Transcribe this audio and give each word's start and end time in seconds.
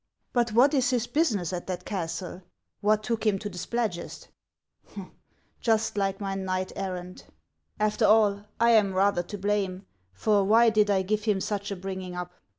But 0.33 0.51
what 0.53 0.73
is 0.73 0.89
his 0.89 1.05
business 1.05 1.53
at 1.53 1.67
that 1.67 1.85
castle? 1.85 2.41
What 2.79 3.03
took 3.03 3.23
him 3.23 3.37
to 3.37 3.49
the 3.49 3.59
Splad 3.59 3.91
gest? 3.91 4.29
Just 5.59 5.95
like 5.95 6.19
my 6.19 6.33
knight 6.33 6.71
errant. 6.75 7.27
After 7.79 8.05
all, 8.05 8.45
I 8.59 8.71
ani 8.71 8.93
rather 8.93 9.21
to 9.21 9.37
blame, 9.37 9.85
for 10.11 10.43
why 10.43 10.71
did 10.71 10.89
I 10.89 11.03
give 11.03 11.25
him 11.25 11.39
such 11.39 11.69
a 11.69 11.75
bringing 11.75 12.15
up 12.15 12.31